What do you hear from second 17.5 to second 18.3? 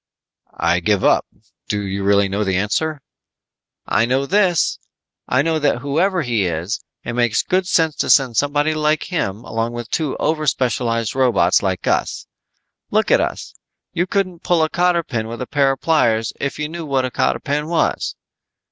was.